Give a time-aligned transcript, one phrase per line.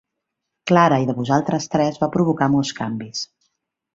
[0.71, 3.23] Clara i de vosaltres tres va provocar molts canvis.